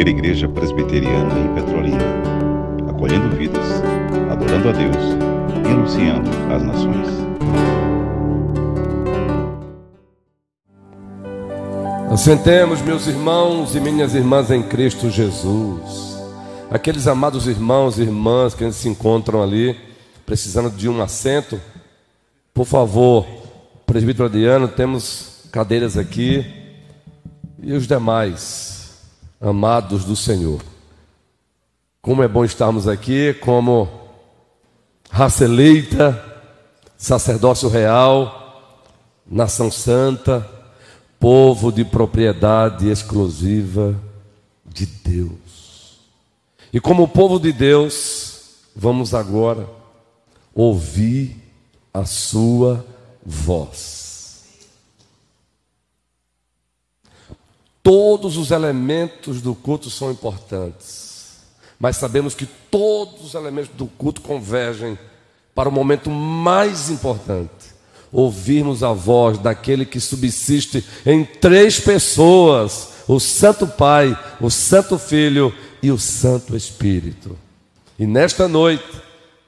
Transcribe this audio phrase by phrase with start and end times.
[0.00, 1.98] primeira igreja presbiteriana em Petrolina,
[2.88, 3.66] acolhendo vidas,
[4.30, 4.96] adorando a Deus
[5.62, 7.06] e anunciando às nações.
[12.10, 16.18] Assentemos, meus irmãos e minhas irmãs em Cristo Jesus.
[16.70, 19.76] Aqueles amados irmãos e irmãs que se encontram ali,
[20.24, 21.60] precisando de um assento,
[22.54, 23.26] por favor,
[23.84, 26.46] presbítero Adriano, temos cadeiras aqui
[27.62, 28.79] e os demais
[29.40, 30.60] amados do Senhor.
[32.02, 33.88] Como é bom estarmos aqui como
[35.10, 36.22] raça eleita,
[36.96, 38.82] sacerdócio real,
[39.26, 40.46] nação santa,
[41.18, 43.94] povo de propriedade exclusiva
[44.64, 45.98] de Deus.
[46.72, 49.68] E como povo de Deus, vamos agora
[50.54, 51.36] ouvir
[51.92, 52.84] a sua
[53.24, 53.99] voz.
[57.90, 61.38] Todos os elementos do culto são importantes,
[61.76, 64.96] mas sabemos que todos os elementos do culto convergem
[65.56, 67.74] para o momento mais importante:
[68.12, 75.52] ouvirmos a voz daquele que subsiste em três pessoas: o Santo Pai, o Santo Filho
[75.82, 77.36] e o Santo Espírito.
[77.98, 79.02] E nesta noite,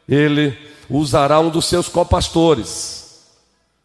[0.08, 0.58] ele
[0.90, 3.22] usará um dos seus copastores,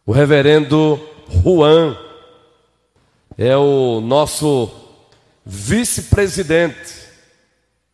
[0.04, 1.00] o reverendo
[1.44, 2.07] Juan
[3.38, 4.68] é o nosso
[5.46, 7.06] vice-presidente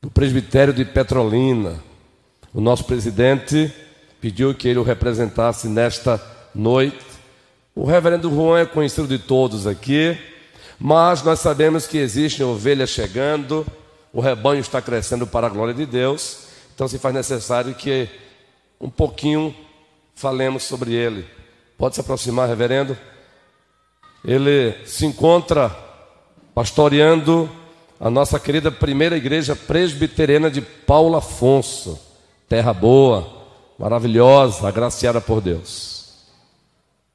[0.01, 1.84] do presbitério de Petrolina.
[2.55, 3.70] O nosso presidente
[4.23, 6.19] pediu que ele o representasse nesta
[6.55, 7.05] noite.
[7.75, 10.17] O reverendo Juan é conhecido de todos aqui,
[10.81, 13.67] mas nós sabemos que existem ovelhas chegando,
[14.14, 16.39] o rebanho está crescendo para a glória de Deus,
[16.75, 18.08] então se faz necessário que
[18.81, 19.55] um pouquinho
[20.14, 21.27] falemos sobre ele.
[21.77, 22.97] Pode se aproximar, reverendo?
[24.25, 25.69] Ele se encontra
[26.55, 27.48] pastoreando
[28.00, 31.98] a nossa querida primeira igreja presbiteriana de Paulo Afonso,
[32.48, 33.45] terra boa,
[33.79, 36.14] maravilhosa, agraciada por Deus.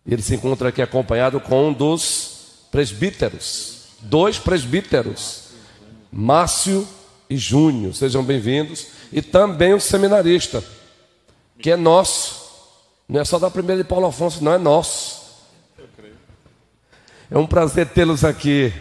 [0.07, 5.49] Ele se encontra aqui acompanhado com um dos presbíteros, dois presbíteros,
[6.11, 6.87] Márcio
[7.29, 10.63] e Júnior, sejam bem-vindos, e também o seminarista,
[11.59, 12.39] que é nosso,
[13.07, 15.18] não é só da primeira de Paulo Afonso, não é nosso.
[17.31, 18.73] É um prazer tê-los aqui.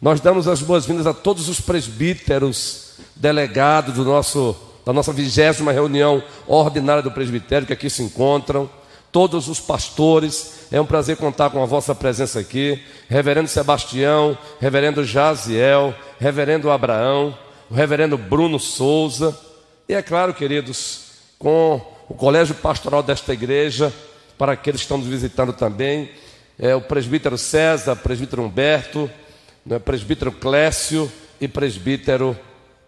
[0.00, 6.22] Nós damos as boas-vindas a todos os presbíteros, delegados do nosso, da nossa vigésima reunião
[6.46, 8.68] ordinária do presbitério que aqui se encontram,
[9.12, 10.68] todos os pastores.
[10.72, 12.82] É um prazer contar com a vossa presença aqui.
[13.10, 17.36] Reverendo Sebastião, Reverendo Jaziel, Reverendo Abraão,
[17.70, 19.38] o Reverendo Bruno Souza.
[19.86, 21.78] E é claro, queridos, com
[22.08, 23.92] o colégio pastoral desta igreja,
[24.38, 26.10] para aqueles que estão nos visitando também,
[26.62, 29.10] é, o presbítero César, presbítero Humberto,
[29.66, 32.38] né, presbítero Clécio e presbítero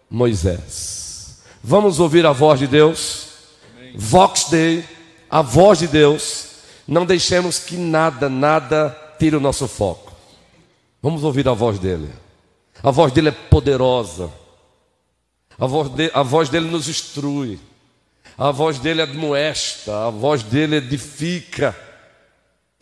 [0.09, 1.41] Moisés.
[1.61, 3.27] Vamos ouvir a voz de Deus.
[3.75, 3.91] Amém.
[3.97, 4.85] Vox Dei,
[5.29, 6.55] a voz de Deus.
[6.87, 10.13] Não deixemos que nada, nada tire o nosso foco.
[11.01, 12.09] Vamos ouvir a voz dele.
[12.81, 14.31] A voz dele é poderosa.
[15.59, 17.59] A voz, de, a voz dele nos instrui.
[18.37, 20.07] A voz dele admoesta.
[20.07, 21.75] A voz dele edifica.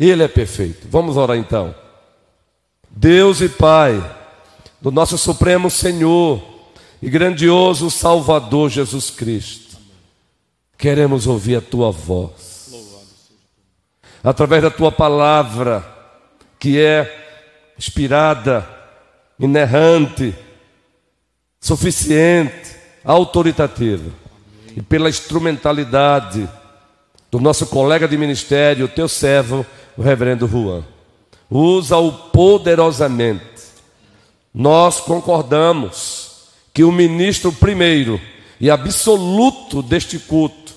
[0.03, 0.85] Ele é perfeito.
[0.89, 1.73] Vamos orar então.
[2.89, 4.03] Deus e Pai,
[4.81, 6.43] do nosso Supremo Senhor
[7.01, 9.77] e grandioso Salvador Jesus Cristo,
[10.77, 12.69] queremos ouvir a Tua voz,
[14.21, 15.85] através da Tua palavra,
[16.59, 18.67] que é inspirada,
[19.39, 20.35] inerrante,
[21.61, 22.75] suficiente,
[23.05, 24.11] autoritativa,
[24.75, 26.49] e pela instrumentalidade
[27.31, 29.65] do nosso colega de ministério, teu servo,
[29.97, 30.83] o reverendo Juan.
[31.49, 33.43] Usa-o poderosamente.
[34.53, 36.31] Nós concordamos
[36.73, 38.19] que o ministro primeiro
[38.59, 40.73] e absoluto deste culto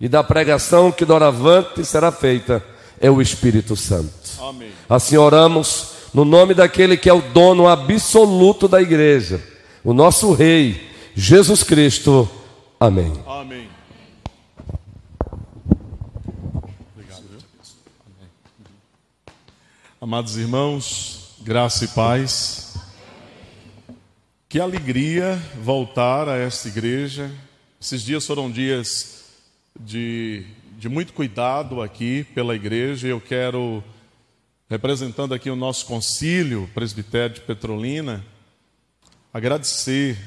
[0.00, 2.62] e da pregação que doravante será feita
[3.00, 4.12] é o Espírito Santo.
[4.40, 4.70] Amém.
[4.88, 9.42] Assim oramos no nome daquele que é o dono absoluto da igreja,
[9.82, 12.28] o nosso Rei, Jesus Cristo.
[12.78, 13.12] Amém.
[13.26, 13.71] Amém.
[20.02, 22.76] Amados irmãos, graça e paz.
[24.48, 27.30] Que alegria voltar a esta igreja.
[27.80, 29.26] Esses dias foram dias
[29.78, 30.44] de,
[30.76, 33.06] de muito cuidado aqui pela igreja.
[33.06, 33.80] Eu quero,
[34.68, 38.24] representando aqui o nosso concílio presbitério de Petrolina,
[39.32, 40.18] agradecer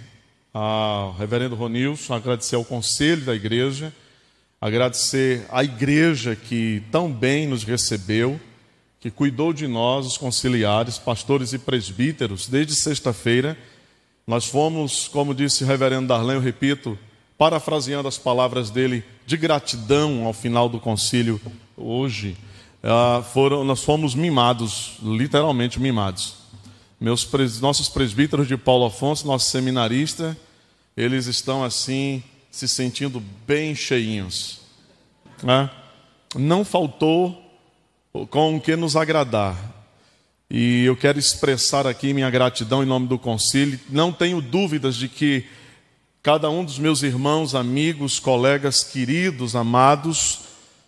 [0.54, 3.94] ao reverendo Ronilson, agradecer ao conselho da igreja,
[4.62, 8.40] agradecer à igreja que tão bem nos recebeu
[9.06, 13.56] que cuidou de nós, os conciliares, pastores e presbíteros, desde sexta-feira,
[14.26, 16.98] Nós fomos, como disse o reverendo Darlan, eu repito,
[17.38, 21.40] parafraseando as palavras dele, de gratidão ao final do concílio
[21.78, 22.36] hoje.
[22.82, 26.38] Uh, foram, nós fomos mimados, literalmente mimados.
[27.00, 27.30] Meus,
[27.62, 30.36] nossos presbíteros de Paulo Afonso, nosso seminarista,
[30.98, 34.62] eles estão assim, se sentindo bem cheinhos.
[35.44, 35.70] Né?
[36.34, 37.45] Não faltou
[38.30, 39.58] com o que nos agradar.
[40.50, 43.80] E eu quero expressar aqui minha gratidão em nome do concílio.
[43.90, 45.46] Não tenho dúvidas de que
[46.24, 50.42] cada um dos meus irmãos, amigos, colegas queridos, amados,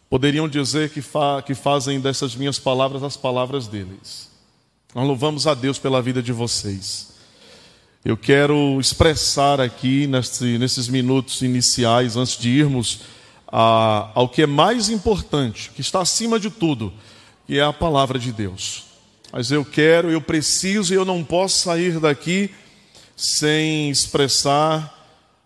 [0.10, 4.30] poderiam dizer que, fa que fazem dessas minhas palavras as palavras deles.
[4.96, 7.14] Nós louvamos a Deus pela vida de vocês.
[8.06, 13.02] Eu quero expressar aqui, nesse, nesses minutos iniciais, antes de irmos
[13.48, 16.94] a, ao que é mais importante, que está acima de tudo,
[17.48, 18.84] que é a palavra de Deus.
[19.32, 22.52] Mas eu quero, eu preciso e eu não posso sair daqui
[23.16, 24.94] sem expressar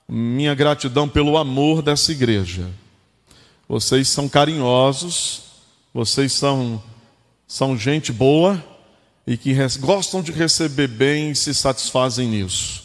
[0.09, 2.69] minha gratidão pelo amor dessa igreja.
[3.69, 5.43] Vocês são carinhosos,
[5.93, 6.81] vocês são,
[7.47, 8.61] são gente boa
[9.25, 12.83] e que gostam de receber bem e se satisfazem nisso.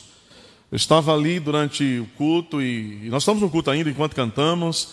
[0.70, 4.84] Eu estava ali durante o culto e, e nós estamos no culto ainda enquanto cantamos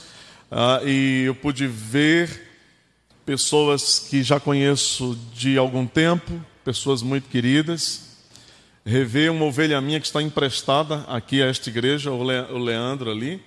[0.49, 2.52] uh, e eu pude ver
[3.25, 6.31] pessoas que já conheço de algum tempo,
[6.63, 8.11] pessoas muito queridas.
[8.85, 13.41] Rever uma ovelha minha que está emprestada aqui a esta igreja, o Leandro ali,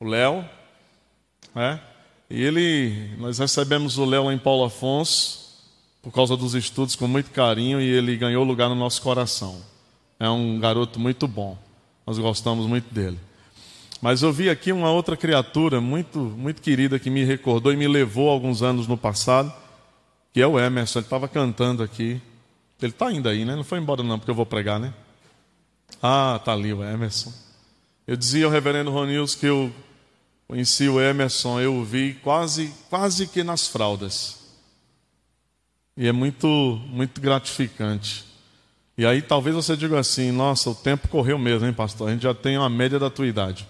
[0.00, 0.44] o Léo.
[1.54, 1.78] É?
[2.28, 5.42] E ele, nós recebemos o Léo em Paulo Afonso
[6.02, 9.62] por causa dos estudos com muito carinho e ele ganhou lugar no nosso coração.
[10.18, 11.56] É um garoto muito bom.
[12.04, 13.18] Nós gostamos muito dele.
[14.02, 17.88] Mas eu vi aqui uma outra criatura muito, muito querida que me recordou e me
[17.88, 19.50] levou alguns anos no passado,
[20.32, 20.98] que é o Emerson.
[20.98, 22.20] Ele estava cantando aqui.
[22.82, 23.56] Ele está ainda aí, né?
[23.56, 24.92] Não foi embora não, porque eu vou pregar, né?
[26.02, 27.32] Ah, tá ali o Emerson.
[28.06, 29.72] Eu dizia ao reverendo Ronils que eu
[30.52, 34.38] Conheci o Emerson, eu o vi quase, quase que nas fraldas.
[35.96, 36.46] E é muito,
[36.88, 38.22] muito gratificante.
[38.98, 42.08] E aí talvez você diga assim: nossa, o tempo correu mesmo, hein, pastor?
[42.08, 43.66] A gente já tem uma média da tua idade.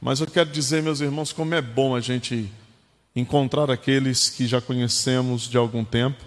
[0.00, 2.50] Mas eu quero dizer, meus irmãos, como é bom a gente
[3.14, 6.24] encontrar aqueles que já conhecemos de algum tempo,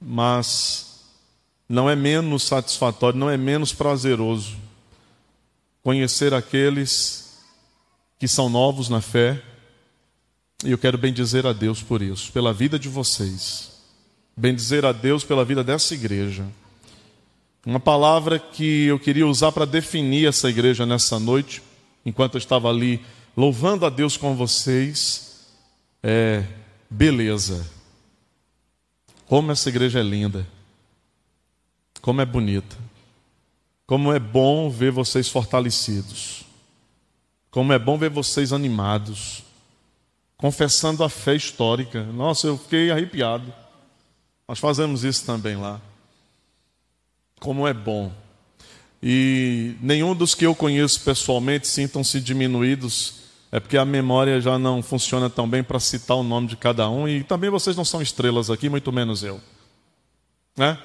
[0.00, 1.04] mas
[1.68, 4.56] não é menos satisfatório, não é menos prazeroso
[5.82, 7.38] conhecer aqueles
[8.18, 9.42] que são novos na fé.
[10.64, 13.70] E eu quero bendizer a Deus por isso, pela vida de vocês.
[14.36, 16.44] Bendizer a Deus pela vida dessa igreja.
[17.64, 21.62] Uma palavra que eu queria usar para definir essa igreja nessa noite,
[22.08, 23.04] enquanto eu estava ali
[23.36, 25.46] louvando a Deus com vocês,
[26.02, 26.44] é
[26.90, 27.64] beleza.
[29.26, 30.46] Como essa igreja é linda.
[32.00, 32.76] Como é bonita.
[33.86, 36.44] Como é bom ver vocês fortalecidos.
[37.50, 39.42] Como é bom ver vocês animados,
[40.36, 42.04] confessando a fé histórica.
[42.04, 43.52] Nossa, eu fiquei arrepiado.
[44.46, 45.80] Nós fazemos isso também lá.
[47.40, 48.12] Como é bom.
[49.02, 53.14] E nenhum dos que eu conheço pessoalmente sintam-se diminuídos,
[53.52, 56.88] é porque a memória já não funciona tão bem para citar o nome de cada
[56.90, 59.40] um, e também vocês não são estrelas aqui, muito menos eu.
[60.56, 60.76] Né?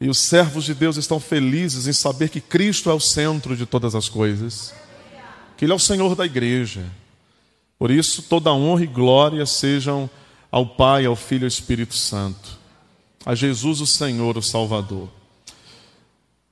[0.00, 3.66] E os servos de Deus estão felizes em saber que Cristo é o centro de
[3.66, 4.74] todas as coisas
[5.56, 6.84] que Ele é o Senhor da igreja.
[7.78, 10.08] Por isso, toda honra e glória sejam
[10.50, 12.58] ao Pai, ao Filho e ao Espírito Santo,
[13.24, 15.08] a Jesus, o Senhor, o Salvador.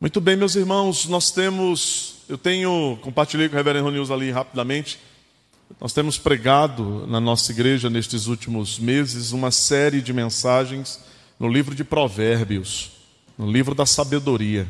[0.03, 4.99] Muito bem, meus irmãos, nós temos, eu tenho, compartilhei com o reverendo Ronils ali rapidamente,
[5.81, 10.99] nós temos pregado na nossa igreja nestes últimos meses uma série de mensagens
[11.39, 12.91] no livro de Provérbios,
[13.39, 14.67] no livro da sabedoria.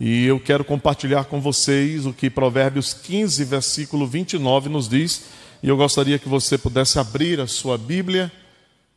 [0.00, 5.26] E eu quero compartilhar com vocês o que Provérbios 15, versículo 29 nos diz.
[5.62, 8.32] E eu gostaria que você pudesse abrir a sua Bíblia.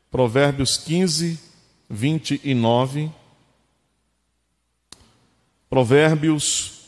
[0.09, 1.39] Provérbios 15,
[1.87, 3.20] 29.
[5.71, 6.81] Provérbios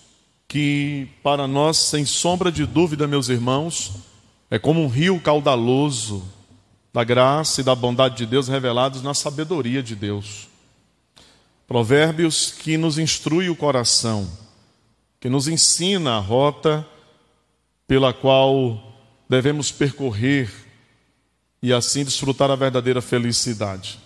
[0.45, 3.93] que, para nós, sem sombra de dúvida, meus irmãos,
[4.51, 6.21] é como um rio caudaloso
[6.91, 10.49] da graça e da bondade de Deus revelados na sabedoria de Deus.
[11.65, 14.29] Provérbios que nos instrui o coração,
[15.17, 16.85] que nos ensina a rota
[17.87, 18.83] pela qual
[19.29, 20.51] devemos percorrer
[21.61, 23.97] e assim desfrutar a verdadeira felicidade.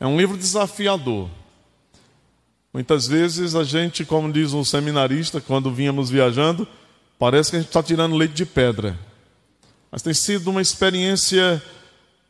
[0.00, 1.28] É um livro desafiador.
[2.76, 6.68] Muitas vezes a gente, como diz um seminarista, quando vínhamos viajando,
[7.18, 8.98] parece que a gente está tirando leite de pedra.
[9.90, 11.62] Mas tem sido uma experiência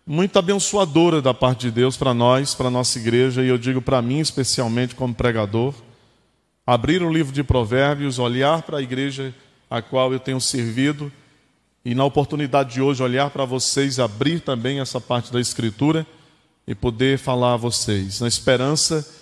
[0.06, 3.82] muito abençoadora da parte de Deus para nós, para a nossa igreja, e eu digo
[3.82, 5.74] para mim especialmente como pregador,
[6.64, 9.34] abrir o livro de Provérbios, olhar para a igreja
[9.68, 11.10] a qual eu tenho servido
[11.84, 16.06] e, na oportunidade de hoje, olhar para vocês, abrir também essa parte da Escritura
[16.68, 19.15] e poder falar a vocês, na esperança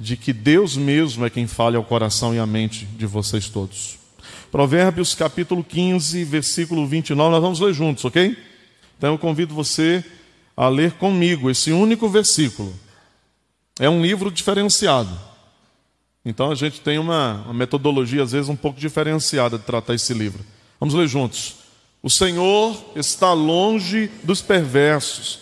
[0.00, 3.98] de que Deus mesmo é quem fale ao coração e à mente de vocês todos.
[4.50, 8.36] Provérbios capítulo 15, versículo 29, nós vamos ler juntos, ok?
[8.96, 10.04] Então eu convido você
[10.56, 12.74] a ler comigo esse único versículo.
[13.78, 15.16] É um livro diferenciado.
[16.24, 20.12] Então a gente tem uma, uma metodologia, às vezes, um pouco diferenciada de tratar esse
[20.12, 20.44] livro.
[20.78, 21.56] Vamos ler juntos.
[22.02, 25.40] O Senhor está longe dos perversos,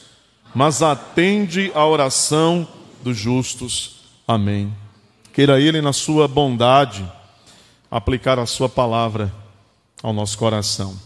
[0.55, 2.67] mas atende à oração
[3.03, 3.98] dos justos.
[4.31, 4.77] Amém.
[5.33, 7.11] Queira Ele, na sua bondade,
[7.91, 9.35] aplicar a Sua palavra
[10.03, 11.01] ao nosso coração.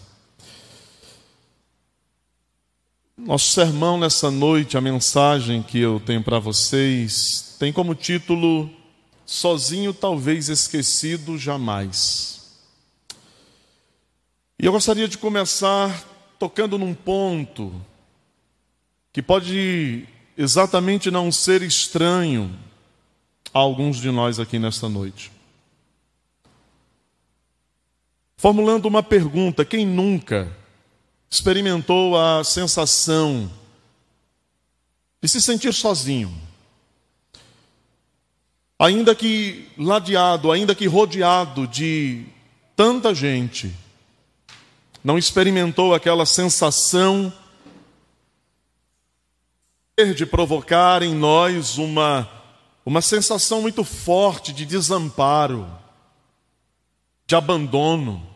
[3.16, 8.68] Nosso sermão nessa noite, a mensagem que eu tenho para vocês, tem como título
[9.24, 12.58] Sozinho, talvez esquecido jamais.
[14.58, 16.08] E eu gostaria de começar
[16.40, 17.72] tocando num ponto
[19.12, 22.52] que pode exatamente não ser estranho
[23.52, 25.30] a alguns de nós aqui nesta noite.
[28.36, 30.50] Formulando uma pergunta: quem nunca
[31.30, 33.50] experimentou a sensação
[35.22, 36.32] de se sentir sozinho?
[38.78, 42.24] Ainda que ladeado, ainda que rodeado de
[42.74, 43.72] tanta gente,
[45.04, 47.32] não experimentou aquela sensação
[50.16, 52.28] de provocar em nós uma,
[52.84, 55.70] uma sensação muito forte de desamparo,
[57.26, 58.32] de abandono,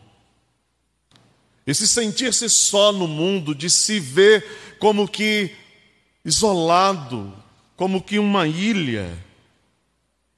[1.67, 5.53] esse sentir-se só no mundo, de se ver como que
[6.23, 7.33] isolado,
[7.75, 9.21] como que uma ilha.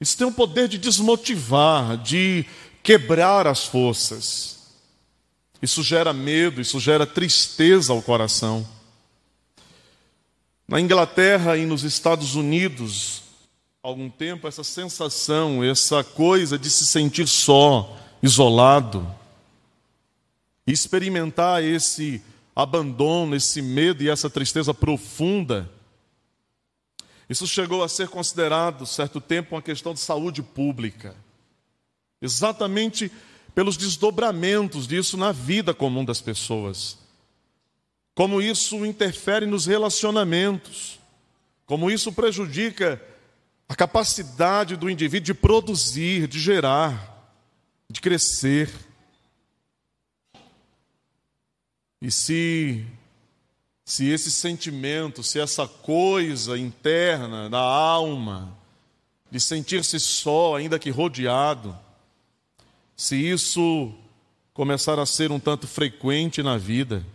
[0.00, 2.44] Isso tem o poder de desmotivar, de
[2.82, 4.58] quebrar as forças.
[5.62, 8.66] Isso gera medo, isso gera tristeza ao coração.
[10.66, 13.22] Na Inglaterra e nos Estados Unidos,
[13.82, 19.06] algum tempo, essa sensação, essa coisa de se sentir só, isolado,
[20.66, 22.22] experimentar esse
[22.54, 25.70] abandono, esse medo e essa tristeza profunda,
[27.28, 31.14] isso chegou a ser considerado, certo tempo, uma questão de saúde pública.
[32.20, 33.10] Exatamente
[33.54, 36.98] pelos desdobramentos disso na vida comum das pessoas.
[38.14, 40.98] Como isso interfere nos relacionamentos.
[41.64, 43.00] Como isso prejudica
[43.70, 47.32] a capacidade do indivíduo de produzir, de gerar,
[47.88, 48.68] de crescer.
[52.02, 52.84] E se
[53.84, 58.58] se esse sentimento, se essa coisa interna da alma
[59.30, 61.78] de sentir-se só, ainda que rodeado,
[62.96, 63.94] se isso
[64.52, 67.06] começar a ser um tanto frequente na vida,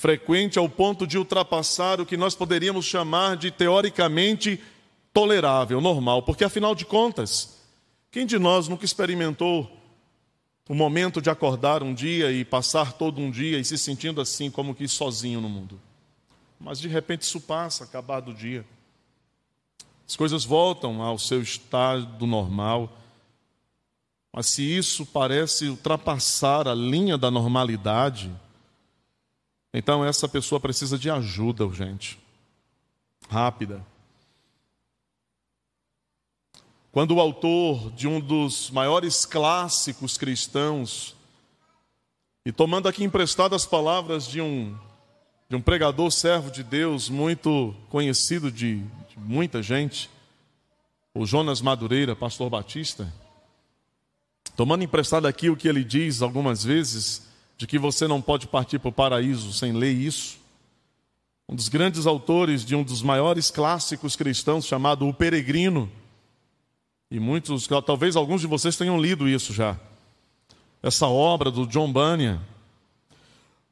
[0.00, 4.58] frequente ao ponto de ultrapassar o que nós poderíamos chamar de teoricamente
[5.12, 7.58] tolerável, normal, porque afinal de contas,
[8.10, 9.70] quem de nós nunca experimentou
[10.66, 14.50] o momento de acordar um dia e passar todo um dia e se sentindo assim,
[14.50, 15.78] como que sozinho no mundo.
[16.58, 18.64] Mas de repente isso passa, acabado o dia.
[20.08, 22.90] As coisas voltam ao seu estado normal.
[24.32, 28.30] Mas se isso parece ultrapassar a linha da normalidade,
[29.72, 32.18] então essa pessoa precisa de ajuda urgente,
[33.28, 33.84] rápida.
[36.92, 41.14] Quando o autor de um dos maiores clássicos cristãos,
[42.44, 44.76] e tomando aqui emprestadas as palavras de um,
[45.48, 50.10] de um pregador servo de Deus, muito conhecido de, de muita gente,
[51.14, 53.12] o Jonas Madureira, pastor batista,
[54.56, 57.29] tomando emprestado aqui o que ele diz algumas vezes,
[57.60, 60.38] de que você não pode partir para o paraíso sem ler isso.
[61.46, 65.92] Um dos grandes autores de um dos maiores clássicos cristãos, chamado O Peregrino,
[67.10, 69.78] e muitos, talvez alguns de vocês tenham lido isso já.
[70.82, 72.40] Essa obra do John Bunyan.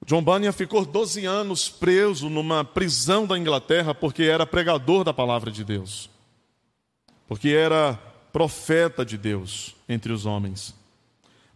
[0.05, 5.51] John Bunyan ficou 12 anos preso numa prisão da Inglaterra porque era pregador da palavra
[5.51, 6.11] de Deus.
[7.27, 7.95] Porque era
[8.35, 10.77] profeta de Deus entre os homens.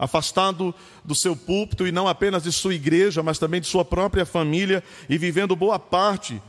[0.03, 4.27] Afastado do seu púlpito e não apenas de sua igreja, mas também de sua própria
[4.27, 6.43] família e vivendo boa parte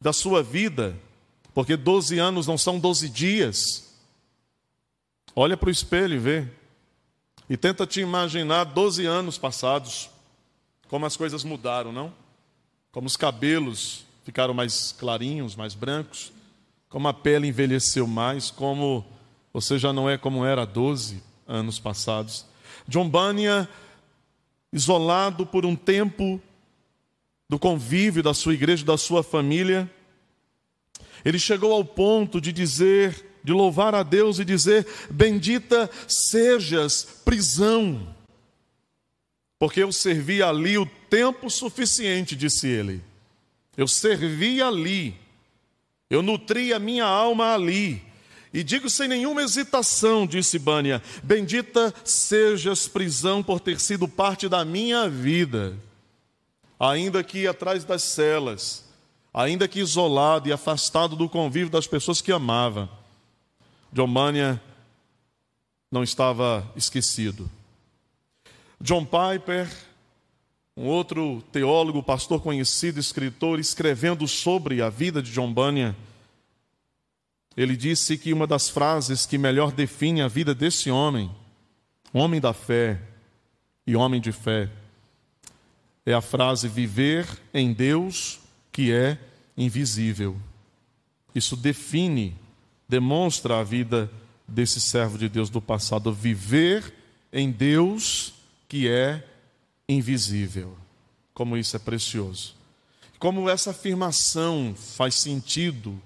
[0.00, 0.96] da sua vida
[1.52, 3.92] porque 12 anos não são 12 dias.
[5.34, 6.48] Olha para o espelho e vê.
[7.50, 10.08] E tenta te imaginar 12 anos passados,
[10.86, 12.14] como as coisas mudaram, não?
[12.92, 16.32] Como os cabelos ficaram mais clarinhos, mais brancos,
[16.88, 19.04] como a pele envelheceu mais, como
[19.52, 22.46] você já não é como era há 12 anos passados.
[22.88, 23.68] John Bunyan,
[24.72, 26.40] isolado por um tempo
[27.48, 29.90] do convívio da sua igreja, da sua família,
[31.24, 38.14] ele chegou ao ponto de dizer, de louvar a Deus e dizer: Bendita sejas prisão,
[39.58, 43.02] porque eu servi ali o tempo suficiente, disse ele.
[43.76, 45.14] Eu servi ali,
[46.10, 48.02] eu nutri a minha alma ali.
[48.52, 54.64] E digo sem nenhuma hesitação, disse Bânia: Bendita sejas prisão por ter sido parte da
[54.64, 55.76] minha vida,
[56.78, 58.84] ainda que atrás das celas,
[59.32, 62.88] ainda que isolado e afastado do convívio das pessoas que amava.
[63.92, 64.60] John Bânia
[65.90, 67.50] não estava esquecido.
[68.80, 69.68] John Piper
[70.74, 75.94] um outro teólogo, pastor conhecido, escritor, escrevendo sobre a vida de John Bunyan,
[77.56, 81.30] ele disse que uma das frases que melhor define a vida desse homem,
[82.12, 83.00] homem da fé
[83.86, 84.70] e homem de fé,
[86.04, 88.40] é a frase viver em Deus
[88.70, 89.18] que é
[89.56, 90.36] invisível.
[91.34, 92.36] Isso define,
[92.88, 94.10] demonstra a vida
[94.48, 96.92] desse servo de Deus do passado, viver
[97.32, 98.34] em Deus
[98.68, 99.24] que é
[99.88, 100.76] invisível.
[101.32, 102.54] Como isso é precioso.
[103.18, 106.00] Como essa afirmação faz sentido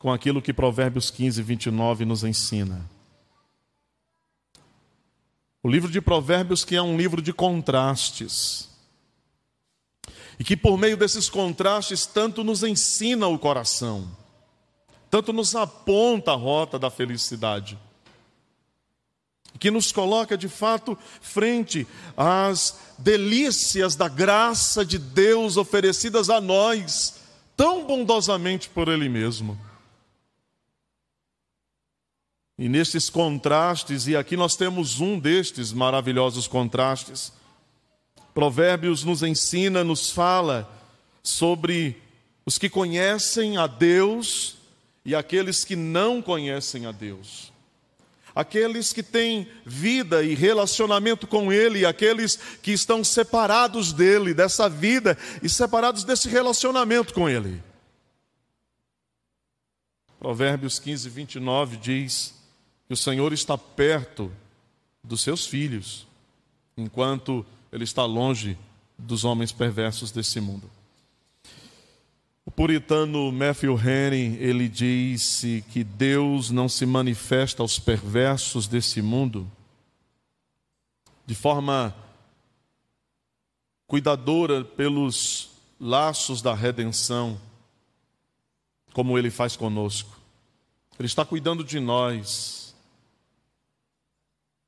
[0.00, 2.90] com aquilo que Provérbios 15, 29 nos ensina.
[5.62, 8.70] O livro de Provérbios, que é um livro de contrastes,
[10.38, 14.10] e que por meio desses contrastes tanto nos ensina o coração,
[15.10, 17.78] tanto nos aponta a rota da felicidade
[19.58, 27.16] que nos coloca de fato frente às delícias da graça de Deus oferecidas a nós,
[27.54, 29.69] tão bondosamente por Ele mesmo.
[32.60, 37.32] E nestes contrastes, e aqui nós temos um destes maravilhosos contrastes,
[38.34, 40.70] Provérbios nos ensina, nos fala
[41.22, 41.96] sobre
[42.44, 44.58] os que conhecem a Deus
[45.06, 47.50] e aqueles que não conhecem a Deus
[48.32, 55.18] aqueles que têm vida e relacionamento com Ele, aqueles que estão separados dele, dessa vida
[55.42, 57.60] e separados desse relacionamento com Ele.
[60.18, 62.39] Provérbios 15, 29 diz
[62.90, 64.32] que o Senhor está perto
[65.00, 66.08] dos seus filhos,
[66.76, 68.58] enquanto Ele está longe
[68.98, 70.68] dos homens perversos desse mundo.
[72.44, 79.48] O puritano Matthew Henry, ele disse que Deus não se manifesta aos perversos desse mundo
[81.24, 81.94] de forma
[83.86, 87.40] cuidadora pelos laços da redenção,
[88.92, 90.18] como ele faz conosco.
[90.98, 92.69] Ele está cuidando de nós,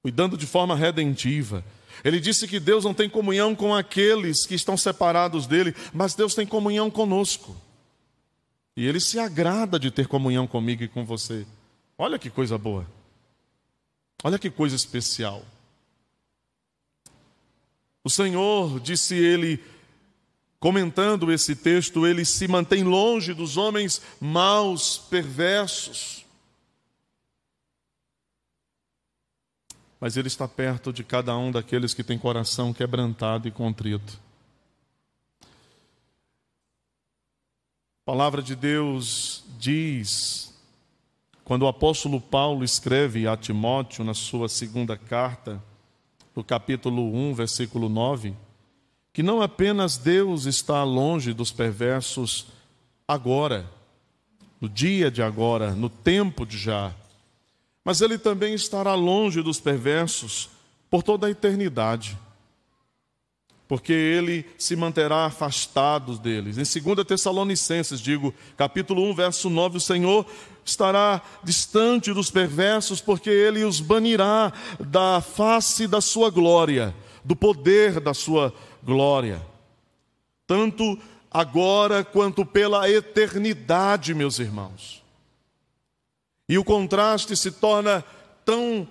[0.03, 1.65] cuidando de forma redentiva.
[2.05, 6.35] Ele disse que Deus não tem comunhão com aqueles que estão separados dele, mas Deus
[6.35, 7.57] tem comunhão conosco.
[8.77, 11.47] E ele se agrada de ter comunhão comigo e com você.
[11.97, 12.87] Olha que coisa boa.
[14.25, 15.45] Olha que coisa especial.
[18.03, 19.63] O Senhor, disse ele,
[20.59, 26.22] comentando esse texto, ele se mantém longe dos homens maus, perversos.
[30.03, 34.19] Mas ele está perto de cada um daqueles que tem coração quebrantado e contrito.
[35.41, 35.47] A
[38.05, 40.53] palavra de Deus diz,
[41.45, 45.63] quando o apóstolo Paulo escreve a Timóteo na sua segunda carta,
[46.35, 48.35] no capítulo 1, versículo 9,
[49.13, 52.49] que não apenas Deus está longe dos perversos
[53.07, 53.71] agora,
[54.61, 56.93] no dia de agora, no tempo de já,
[57.85, 60.51] mas Ele também estará longe dos perversos
[60.91, 62.19] por toda a eternidade
[63.73, 66.59] porque ele se manterá afastado deles.
[66.59, 70.27] Em 2 Tessalonicenses, digo, capítulo 1, verso 9, o Senhor
[70.63, 77.99] estará distante dos perversos, porque ele os banirá da face da sua glória, do poder
[77.99, 79.41] da sua glória.
[80.47, 80.99] Tanto
[81.31, 85.02] agora quanto pela eternidade, meus irmãos.
[86.53, 88.05] E o contraste se torna
[88.45, 88.87] tão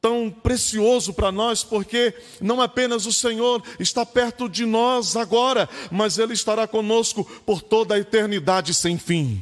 [0.00, 6.18] tão precioso para nós, porque não apenas o Senhor está perto de nós agora, mas
[6.18, 9.40] Ele estará conosco por toda a eternidade sem fim,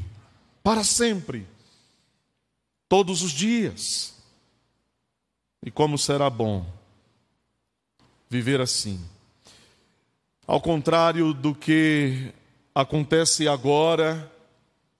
[0.63, 1.47] para sempre,
[2.91, 4.15] todos os dias.
[5.65, 6.67] E como será bom
[8.29, 9.03] viver assim.
[10.47, 12.35] Ao contrário do que
[12.75, 14.31] acontece agora,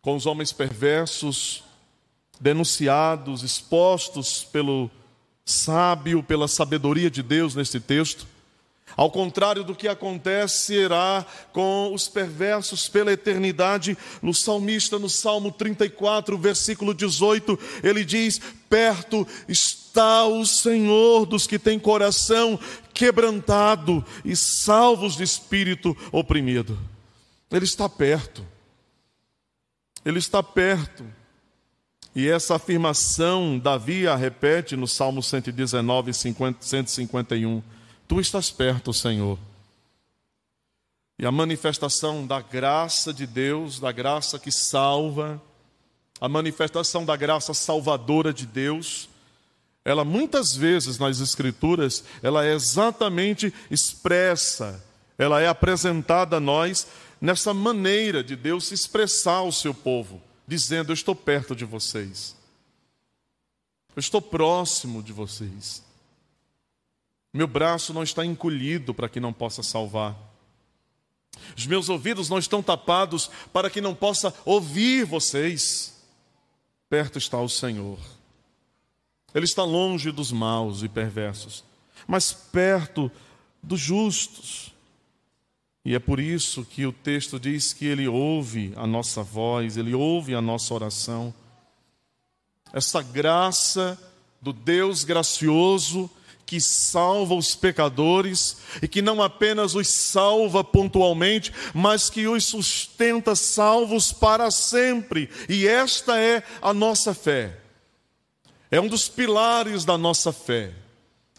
[0.01, 1.66] com os homens perversos,
[2.41, 4.91] denunciados, expostos pelo
[5.45, 8.27] sábio, pela sabedoria de Deus neste texto.
[8.97, 16.39] Ao contrário do que acontecerá com os perversos pela eternidade, no salmista, no Salmo 34,
[16.39, 22.59] versículo 18, ele diz: Perto está o Senhor dos que têm coração
[22.95, 26.79] quebrantado e salvos de espírito oprimido.
[27.51, 28.47] Ele está perto.
[30.05, 31.05] Ele está perto.
[32.17, 37.63] E essa afirmação Davi a repete no Salmo 119, 50, 151.
[38.09, 39.39] Tu estás perto, Senhor.
[41.19, 45.39] E a manifestação da graça de Deus, da graça que salva,
[46.19, 49.11] a manifestação da graça salvadora de Deus,
[49.85, 54.83] ela muitas vezes nas Escrituras, ela é exatamente expressa,
[55.19, 56.87] ela é apresentada a nós
[57.21, 62.37] nessa maneira de Deus se expressar ao seu povo, dizendo: Eu estou perto de vocês,
[63.95, 65.85] eu estou próximo de vocês.
[67.33, 70.17] Meu braço não está encolhido para que não possa salvar.
[71.57, 75.95] Os meus ouvidos não estão tapados para que não possa ouvir vocês.
[76.89, 77.99] Perto está o Senhor.
[79.35, 81.63] Ele está longe dos maus e perversos,
[82.07, 83.11] mas perto
[83.63, 84.73] dos justos.
[85.87, 89.95] E é por isso que o texto diz que ele ouve a nossa voz, ele
[89.95, 91.33] ouve a nossa oração.
[92.73, 93.97] Essa graça
[94.43, 96.11] do Deus gracioso
[96.45, 103.37] que salva os pecadores e que não apenas os salva pontualmente, mas que os sustenta
[103.37, 105.31] salvos para sempre.
[105.49, 107.61] E esta é a nossa fé.
[108.73, 110.73] É um dos pilares da nossa fé,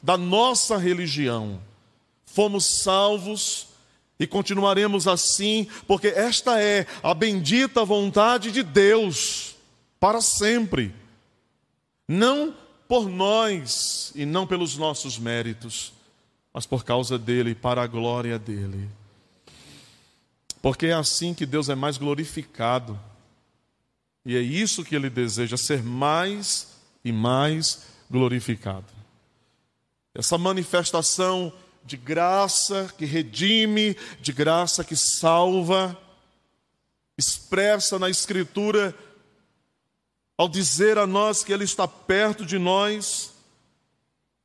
[0.02, 1.60] da nossa religião.
[2.26, 3.67] Fomos salvos
[4.20, 9.56] e continuaremos assim, porque esta é a bendita vontade de Deus
[10.00, 10.94] para sempre.
[12.08, 12.56] Não
[12.88, 15.94] por nós e não pelos nossos méritos,
[16.54, 18.90] mas por causa dele, para a glória dele.
[20.62, 23.00] Porque é assim que Deus é mais glorificado.
[24.26, 28.86] E é isso que ele deseja, ser mais e mais glorificado.
[30.16, 31.54] Essa manifestação
[31.88, 35.98] de graça que redime, de graça que salva,
[37.18, 38.94] expressa na Escritura
[40.38, 43.34] ao dizer a nós que Ele está perto de nós,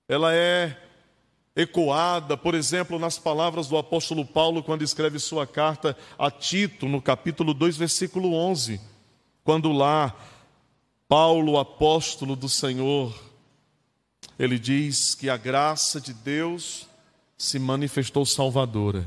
[0.09, 0.79] ela é
[1.55, 7.03] ecoada, por exemplo, nas palavras do apóstolo Paulo, quando escreve sua carta a Tito, no
[7.03, 8.81] capítulo 2, versículo 11,
[9.43, 10.15] quando lá,
[11.09, 13.13] Paulo, apóstolo do Senhor,
[14.39, 16.87] ele diz que a graça de Deus
[17.43, 19.05] se manifestou salvadora.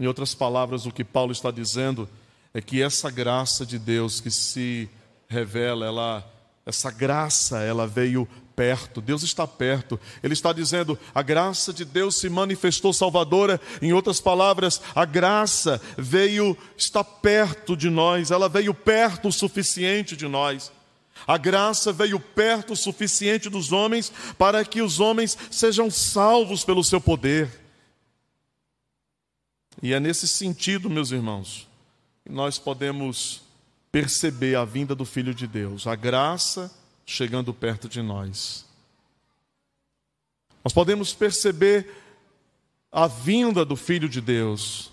[0.00, 2.08] Em outras palavras, o que Paulo está dizendo
[2.54, 4.88] é que essa graça de Deus que se
[5.28, 6.32] revela, ela
[6.64, 9.02] essa graça, ela veio perto.
[9.02, 10.00] Deus está perto.
[10.22, 13.60] Ele está dizendo: a graça de Deus se manifestou salvadora.
[13.82, 18.30] Em outras palavras, a graça veio está perto de nós.
[18.30, 20.72] Ela veio perto o suficiente de nós.
[21.26, 26.82] A graça veio perto o suficiente dos homens para que os homens sejam salvos pelo
[26.82, 27.50] seu poder.
[29.82, 31.68] E é nesse sentido, meus irmãos,
[32.28, 33.42] nós podemos
[33.92, 36.70] perceber a vinda do Filho de Deus, a graça
[37.06, 38.66] chegando perto de nós.
[40.62, 41.90] Nós podemos perceber
[42.90, 44.90] a vinda do Filho de Deus,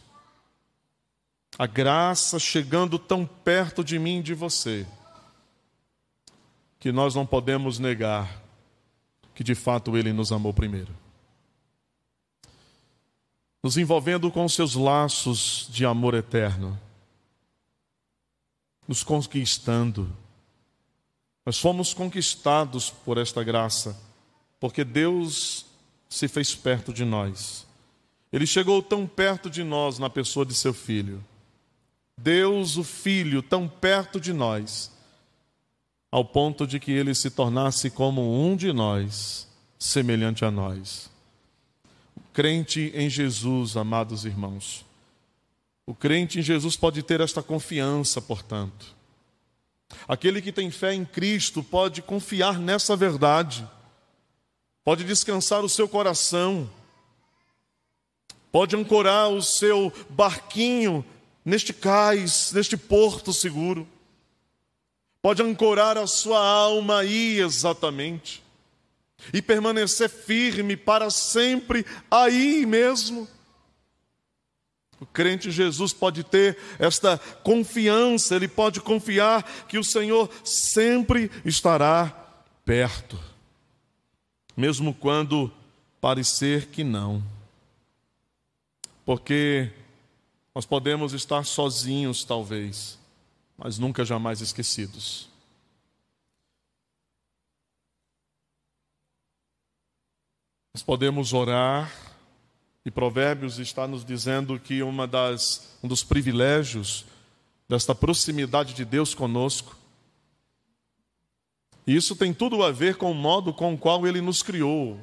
[1.58, 4.86] a graça chegando tão perto de mim e de você,
[6.86, 8.44] que nós não podemos negar
[9.34, 10.96] que de fato Ele nos amou primeiro.
[13.64, 16.80] Nos envolvendo com seus laços de amor eterno
[18.88, 20.16] nos conquistando.
[21.44, 24.00] Nós fomos conquistados por esta graça,
[24.60, 25.66] porque Deus
[26.08, 27.66] se fez perto de nós.
[28.32, 31.26] Ele chegou tão perto de nós na pessoa de seu filho.
[32.16, 34.95] Deus, o Filho, tão perto de nós,
[36.16, 41.12] ao ponto de que ele se tornasse como um de nós, semelhante a nós.
[42.16, 44.86] O crente em Jesus, amados irmãos,
[45.86, 48.96] o crente em Jesus pode ter esta confiança, portanto.
[50.08, 53.68] Aquele que tem fé em Cristo pode confiar nessa verdade,
[54.86, 56.72] pode descansar o seu coração,
[58.54, 61.04] pode ancorar o seu barquinho
[61.44, 63.86] neste cais, neste porto seguro,
[65.26, 68.44] pode ancorar a sua alma aí exatamente
[69.34, 73.28] e permanecer firme para sempre aí mesmo
[75.02, 82.16] O crente Jesus pode ter esta confiança, ele pode confiar que o Senhor sempre estará
[82.64, 83.20] perto,
[84.56, 85.52] mesmo quando
[86.00, 87.24] parecer que não.
[89.04, 89.72] Porque
[90.54, 93.00] nós podemos estar sozinhos, talvez,
[93.58, 95.30] mas nunca jamais esquecidos.
[100.74, 101.92] Nós podemos orar,
[102.86, 107.06] e Provérbios está nos dizendo que uma das, um dos privilégios
[107.68, 109.76] desta proximidade de Deus conosco,
[111.88, 115.00] e isso tem tudo a ver com o modo com o qual Ele nos criou.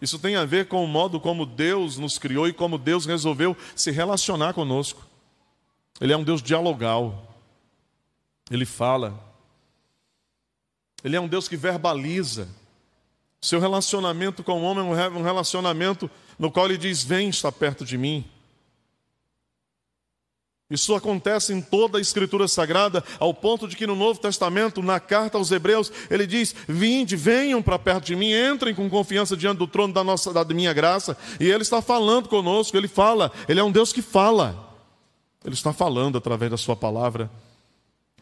[0.00, 3.56] Isso tem a ver com o modo como Deus nos criou e como Deus resolveu
[3.74, 5.06] se relacionar conosco.
[6.00, 7.29] Ele é um Deus dialogal.
[8.50, 9.18] Ele fala.
[11.04, 12.48] Ele é um Deus que verbaliza.
[13.40, 17.84] Seu relacionamento com o homem é um relacionamento no qual ele diz: Vem, está perto
[17.84, 18.24] de mim.
[20.70, 25.00] Isso acontece em toda a Escritura Sagrada, ao ponto de que no Novo Testamento, na
[25.00, 29.58] carta aos Hebreus, ele diz: Vinde, venham para perto de mim, entrem com confiança diante
[29.58, 31.16] do trono da, nossa, da minha graça.
[31.40, 34.68] E ele está falando conosco, ele fala, ele é um Deus que fala.
[35.44, 37.28] Ele está falando através da Sua palavra,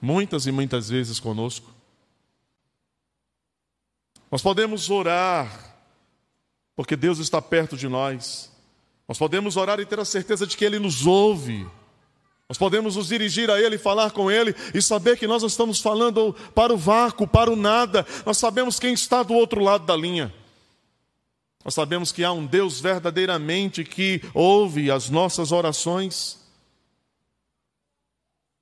[0.00, 1.72] muitas e muitas vezes conosco.
[4.30, 5.76] Nós podemos orar,
[6.76, 8.50] porque Deus está perto de nós.
[9.06, 11.66] Nós podemos orar e ter a certeza de que Ele nos ouve.
[12.48, 16.34] Nós podemos nos dirigir a Ele, falar com Ele e saber que nós estamos falando
[16.54, 18.06] para o vácuo, para o nada.
[18.24, 20.32] Nós sabemos quem está do outro lado da linha.
[21.64, 26.38] Nós sabemos que há um Deus verdadeiramente que ouve as nossas orações.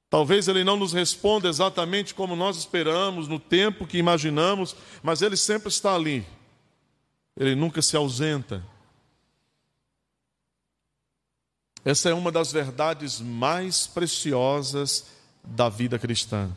[0.09, 5.37] Talvez ele não nos responda exatamente como nós esperamos, no tempo que imaginamos, mas ele
[5.37, 6.25] sempre está ali.
[7.37, 8.65] Ele nunca se ausenta.
[11.85, 15.07] Essa é uma das verdades mais preciosas
[15.45, 16.51] da vida cristã,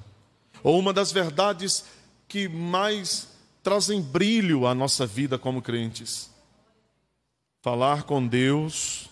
[0.64, 1.86] ou uma das verdades
[2.28, 3.28] que mais
[3.62, 6.32] trazem brilho à nossa vida como crentes.
[7.62, 9.10] Falar com Deus,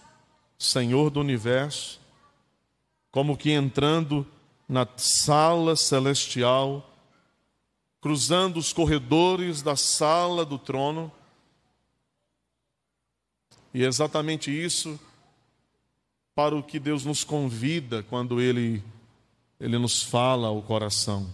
[0.58, 2.00] Senhor do universo,
[3.12, 4.26] como que entrando
[4.68, 6.94] na sala celestial,
[8.02, 11.12] cruzando os corredores da sala do trono.
[13.74, 15.00] E é exatamente isso
[16.36, 18.84] para o que Deus nos convida quando Ele,
[19.60, 21.34] Ele nos fala ao coração.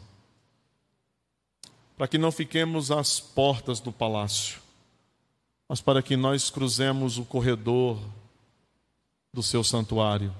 [1.97, 4.61] Para que não fiquemos às portas do palácio,
[5.67, 7.99] mas para que nós cruzemos o corredor
[9.33, 10.33] do seu santuário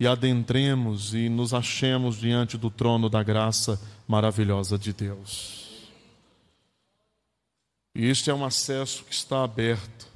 [0.00, 5.88] e adentremos e nos achemos diante do trono da graça maravilhosa de Deus.
[7.94, 10.06] E este é um acesso que está aberto,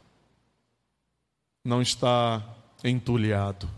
[1.64, 2.40] não está
[2.84, 3.68] entulhado,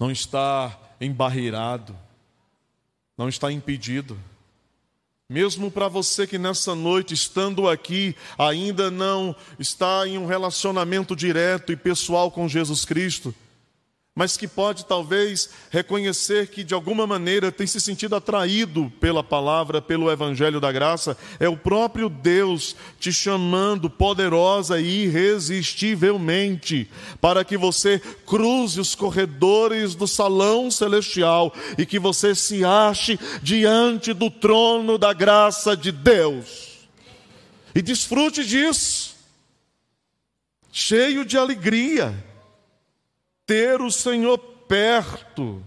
[0.00, 1.94] não está embarreirado,
[3.16, 4.18] não está impedido.
[5.28, 11.72] Mesmo para você que nessa noite, estando aqui, ainda não está em um relacionamento direto
[11.72, 13.34] e pessoal com Jesus Cristo,
[14.16, 19.82] mas que pode talvez reconhecer que de alguma maneira tem se sentido atraído pela palavra,
[19.82, 27.58] pelo evangelho da graça, é o próprio Deus te chamando poderosa e irresistivelmente para que
[27.58, 34.96] você cruze os corredores do salão celestial e que você se ache diante do trono
[34.96, 36.88] da graça de Deus.
[37.74, 39.14] E desfrute disso.
[40.72, 42.25] Cheio de alegria
[43.46, 45.62] ter o Senhor perto.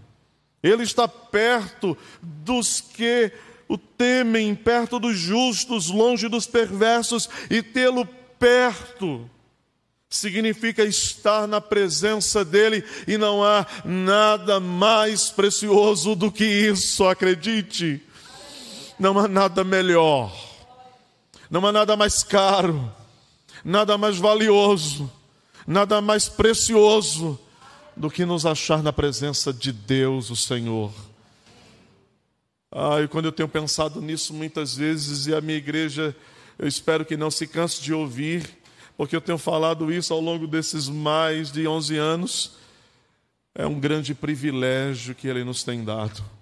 [0.61, 3.31] Ele está perto dos que
[3.67, 8.05] o temem, perto dos justos, longe dos perversos, e tê-lo
[8.37, 9.29] perto
[10.09, 18.01] significa estar na presença dele e não há nada mais precioso do que isso, acredite.
[18.97, 20.35] Não há nada melhor,
[21.49, 22.91] não há nada mais caro,
[23.63, 25.09] nada mais valioso,
[25.65, 27.39] nada mais precioso
[27.99, 30.93] do que nos achar na presença de Deus, o Senhor.
[32.71, 36.15] Ah, e quando eu tenho pensado nisso muitas vezes, e a minha igreja,
[36.57, 38.49] eu espero que não se canse de ouvir,
[38.95, 42.51] porque eu tenho falado isso ao longo desses mais de 11 anos,
[43.53, 46.38] é um grande privilégio que Ele nos tem dado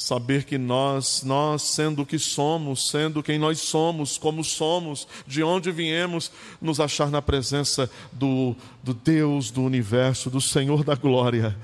[0.00, 5.42] saber que nós, nós sendo o que somos, sendo quem nós somos, como somos, de
[5.42, 11.54] onde viemos, nos achar na presença do, do Deus do universo, do Senhor da glória.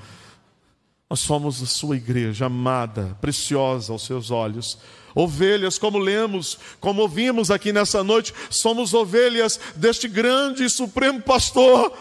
[1.09, 4.77] Nós somos a sua igreja amada, preciosa aos seus olhos.
[5.15, 11.91] Ovelhas, como lemos, como ouvimos aqui nessa noite, somos ovelhas deste grande e supremo pastor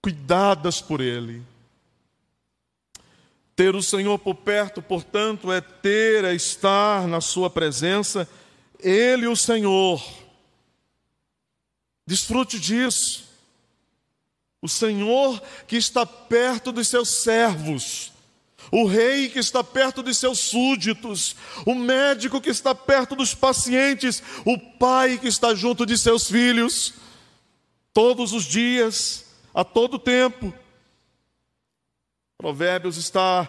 [0.00, 1.42] cuidadas por Ele.
[3.60, 8.26] Ter o Senhor por perto, portanto, é ter, é estar na Sua presença,
[8.78, 10.02] Ele, o Senhor.
[12.06, 13.28] Desfrute disso.
[14.62, 18.14] O Senhor que está perto dos seus servos,
[18.72, 24.22] o rei que está perto dos seus súditos, o médico que está perto dos pacientes,
[24.46, 26.94] o pai que está junto de seus filhos,
[27.92, 30.50] todos os dias, a todo tempo.
[32.40, 33.46] Provérbios está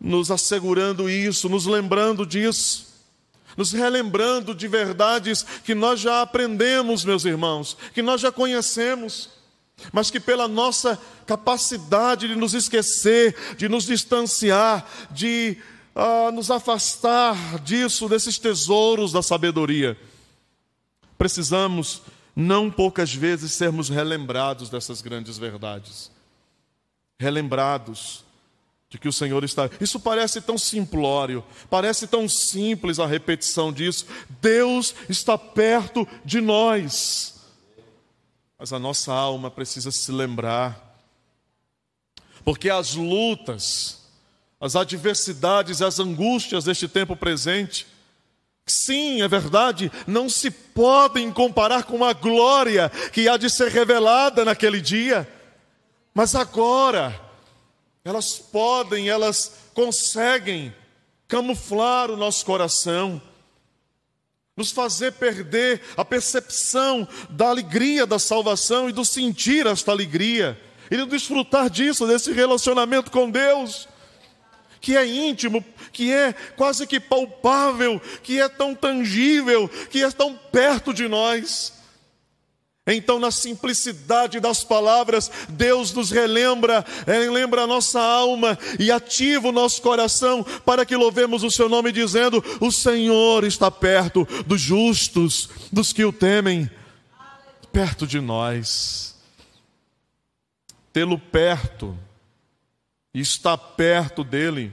[0.00, 2.86] nos assegurando isso, nos lembrando disso,
[3.58, 9.28] nos relembrando de verdades que nós já aprendemos, meus irmãos, que nós já conhecemos,
[9.92, 15.58] mas que pela nossa capacidade de nos esquecer, de nos distanciar, de
[15.94, 19.94] ah, nos afastar disso, desses tesouros da sabedoria,
[21.18, 22.00] precisamos
[22.34, 26.10] não poucas vezes sermos relembrados dessas grandes verdades.
[27.20, 28.21] Relembrados
[28.92, 29.70] de que o Senhor está.
[29.80, 34.04] Isso parece tão simplório, parece tão simples a repetição disso.
[34.38, 37.40] Deus está perto de nós.
[38.58, 41.00] Mas a nossa alma precisa se lembrar.
[42.44, 44.02] Porque as lutas,
[44.60, 47.86] as adversidades, as angústias deste tempo presente
[48.64, 54.44] Sim, é verdade, não se podem comparar com a glória que há de ser revelada
[54.44, 55.28] naquele dia.
[56.14, 57.20] Mas agora,
[58.04, 60.74] elas podem, elas conseguem
[61.28, 63.20] camuflar o nosso coração,
[64.56, 70.60] nos fazer perder a percepção da alegria da salvação e do sentir esta alegria,
[70.90, 73.88] e do desfrutar disso, desse relacionamento com Deus
[74.82, 80.34] que é íntimo, que é quase que palpável, que é tão tangível, que é tão
[80.34, 81.72] perto de nós.
[82.86, 89.52] Então, na simplicidade das palavras, Deus nos relembra, relembra a nossa alma e ativa o
[89.52, 95.48] nosso coração para que louvemos o seu nome, dizendo: O Senhor está perto dos justos,
[95.70, 96.68] dos que o temem,
[97.72, 99.14] perto de nós.
[100.92, 101.96] Tê-lo perto
[103.14, 104.72] está perto dele.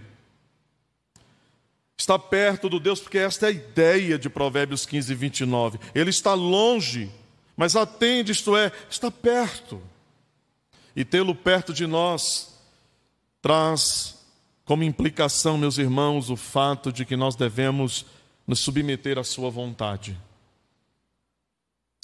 [1.98, 5.80] Está perto do Deus, porque esta é a ideia de Provérbios 15, 29.
[5.94, 7.12] Ele está longe,
[7.60, 9.82] mas atende, isto é, está perto.
[10.96, 12.58] E tê-lo perto de nós
[13.42, 14.18] traz
[14.64, 18.06] como implicação, meus irmãos, o fato de que nós devemos
[18.48, 20.18] nos submeter à Sua vontade.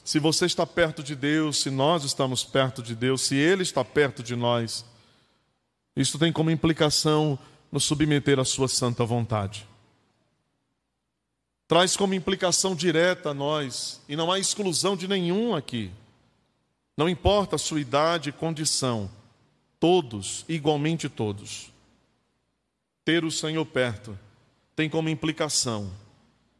[0.03, 3.85] Se você está perto de Deus, se nós estamos perto de Deus, se Ele está
[3.85, 4.83] perto de nós,
[5.95, 7.39] isso tem como implicação
[7.71, 9.65] nos submeter à Sua santa vontade.
[11.67, 15.91] Traz como implicação direta a nós, e não há exclusão de nenhum aqui.
[16.95, 19.09] Não importa a sua idade e condição,
[19.79, 21.71] todos, igualmente todos.
[23.03, 24.17] Ter o Senhor perto
[24.75, 25.91] tem como implicação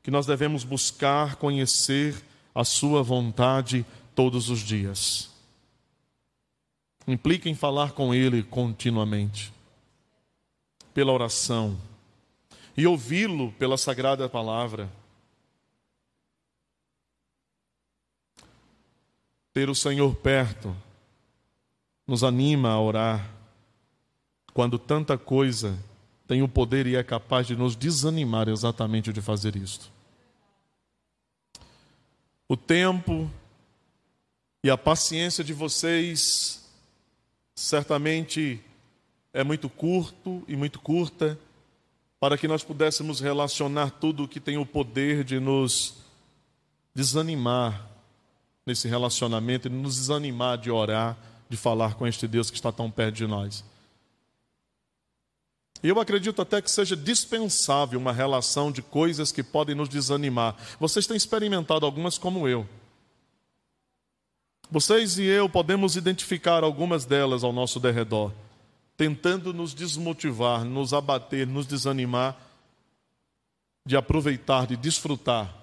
[0.01, 2.15] que nós devemos buscar conhecer
[2.53, 5.35] a Sua vontade todos os dias
[7.07, 9.53] implica em falar com Ele continuamente,
[10.93, 11.77] pela oração,
[12.77, 14.91] e ouvi-lo pela sagrada palavra.
[19.53, 20.75] Ter o Senhor perto
[22.05, 23.31] nos anima a orar,
[24.53, 25.77] quando tanta coisa
[26.27, 29.91] tem o poder e é capaz de nos desanimar exatamente de fazer isto.
[32.47, 33.29] O tempo
[34.63, 36.63] e a paciência de vocês
[37.55, 38.61] certamente
[39.33, 41.39] é muito curto e muito curta
[42.19, 45.95] para que nós pudéssemos relacionar tudo o que tem o poder de nos
[46.93, 47.89] desanimar
[48.65, 51.17] nesse relacionamento e nos desanimar de orar,
[51.49, 53.63] de falar com este Deus que está tão perto de nós.
[55.83, 60.55] E eu acredito até que seja dispensável uma relação de coisas que podem nos desanimar.
[60.79, 62.67] Vocês têm experimentado algumas como eu.
[64.71, 68.31] Vocês e eu podemos identificar algumas delas ao nosso derredor,
[68.97, 72.37] tentando nos desmotivar, nos abater, nos desanimar
[73.85, 75.53] de aproveitar, de desfrutar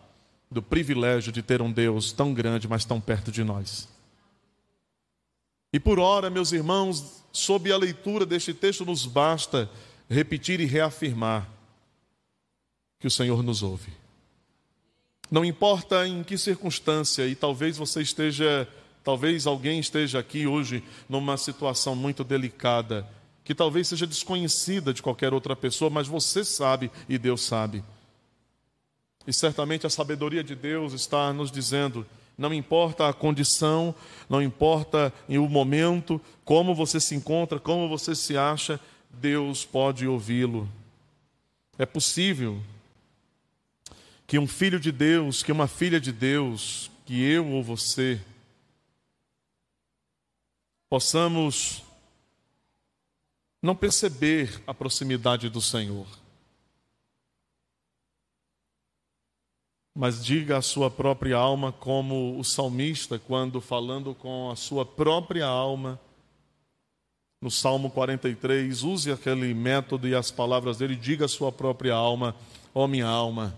[0.51, 3.89] do privilégio de ter um Deus tão grande, mas tão perto de nós.
[5.73, 9.69] E por ora, meus irmãos, sob a leitura deste texto, nos basta
[10.09, 11.49] repetir e reafirmar
[13.01, 13.91] que o Senhor nos ouve.
[15.31, 18.69] Não importa em que circunstância, e talvez você esteja
[19.05, 23.07] Talvez alguém esteja aqui hoje numa situação muito delicada,
[23.45, 27.83] que talvez seja desconhecida de qualquer outra pessoa, mas você sabe e Deus sabe.
[29.27, 33.95] E certamente a sabedoria de Deus está nos dizendo Não importa a condição,
[34.29, 38.81] não importa o momento, como você se encontra, como você se acha,
[39.11, 40.69] Deus pode ouvi-lo.
[41.79, 42.61] É possível
[44.27, 48.21] que um filho de Deus, que uma filha de Deus, que eu ou você,
[50.89, 51.83] possamos
[53.63, 56.07] não perceber a proximidade do Senhor.
[59.95, 65.47] Mas diga à sua própria alma, como o salmista, quando falando com a sua própria
[65.47, 66.01] alma,
[67.41, 72.35] no Salmo 43, use aquele método e as palavras dele, diga à sua própria alma:
[72.75, 73.55] Ó oh, minha alma,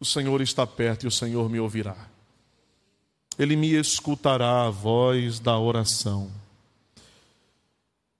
[0.00, 1.96] o Senhor está perto e o Senhor me ouvirá.
[3.38, 6.41] Ele me escutará a voz da oração.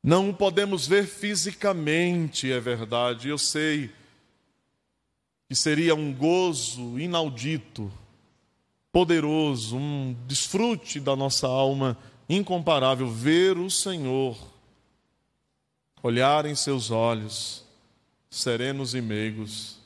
[0.03, 3.91] Não podemos ver fisicamente, é verdade, eu sei
[5.49, 7.93] que seria um gozo inaudito,
[8.91, 11.97] poderoso, um desfrute da nossa alma
[12.29, 14.37] incomparável ver o Senhor,
[16.03, 17.65] olhar em seus olhos,
[18.29, 19.79] serenos e meigos,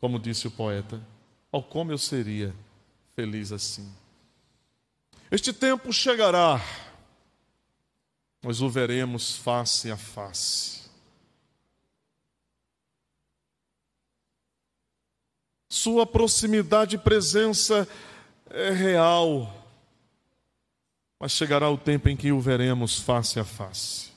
[0.00, 1.00] como disse o poeta.
[1.50, 2.54] Oh, como eu seria
[3.14, 3.92] feliz assim.
[5.30, 6.60] Este tempo chegará,
[8.42, 10.82] nós o veremos face a face.
[15.70, 17.88] Sua proximidade e presença
[18.50, 19.50] é real,
[21.18, 24.12] mas chegará o tempo em que o veremos face a face.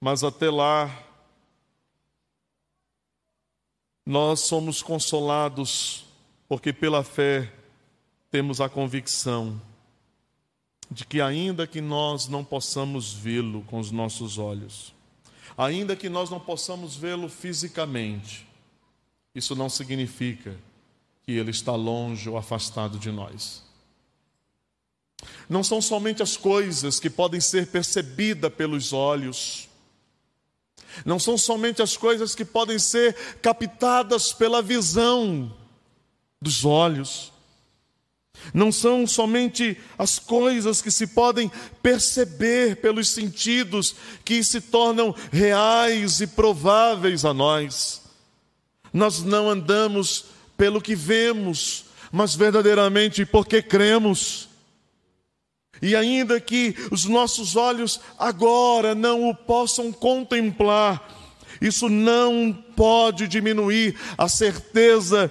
[0.00, 1.02] Mas até lá,
[4.04, 6.04] nós somos consolados
[6.46, 7.52] porque pela fé
[8.30, 9.60] temos a convicção
[10.92, 14.94] de que, ainda que nós não possamos vê-lo com os nossos olhos,
[15.56, 18.46] ainda que nós não possamos vê-lo fisicamente,
[19.34, 20.54] isso não significa
[21.24, 23.62] que ele está longe ou afastado de nós.
[25.48, 29.68] Não são somente as coisas que podem ser percebidas pelos olhos,
[31.06, 35.56] não são somente as coisas que podem ser captadas pela visão
[36.40, 37.31] dos olhos.
[38.52, 41.50] Não são somente as coisas que se podem
[41.82, 48.02] perceber pelos sentidos que se tornam reais e prováveis a nós.
[48.92, 50.26] Nós não andamos
[50.56, 54.48] pelo que vemos, mas verdadeiramente porque cremos.
[55.80, 61.20] E ainda que os nossos olhos agora não o possam contemplar,
[61.60, 65.30] isso não pode diminuir a certeza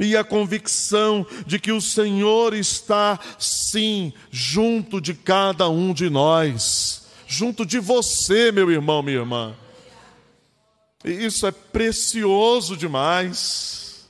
[0.00, 7.06] e a convicção de que o Senhor está, sim, junto de cada um de nós,
[7.26, 9.54] junto de você, meu irmão, minha irmã.
[11.04, 14.08] E isso é precioso demais.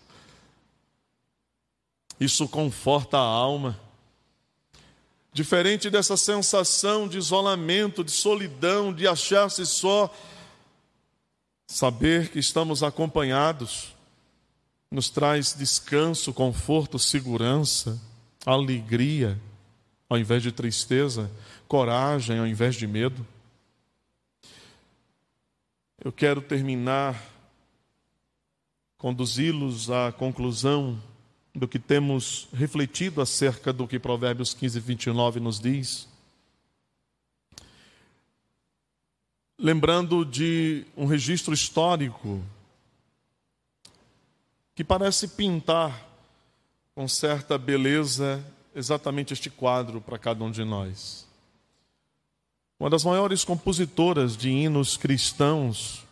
[2.20, 3.78] Isso conforta a alma.
[5.32, 10.12] Diferente dessa sensação de isolamento, de solidão, de achar-se só,
[11.66, 13.99] saber que estamos acompanhados
[14.90, 18.00] nos traz descanso, conforto, segurança,
[18.44, 19.40] alegria,
[20.08, 21.30] ao invés de tristeza,
[21.68, 23.24] coragem ao invés de medo.
[26.02, 27.22] Eu quero terminar,
[28.98, 31.00] conduzi-los à conclusão
[31.54, 36.08] do que temos refletido acerca do que Provérbios 15, 29 nos diz.
[39.56, 42.42] Lembrando de um registro histórico
[44.80, 46.08] que parece pintar
[46.94, 48.42] com certa beleza
[48.74, 51.28] exatamente este quadro para cada um de nós.
[52.78, 56.02] Uma das maiores compositoras de hinos cristãos,